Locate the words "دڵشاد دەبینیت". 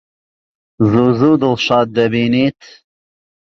1.41-2.57